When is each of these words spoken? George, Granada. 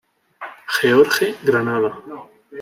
George, 0.79 1.37
Granada. 1.43 1.91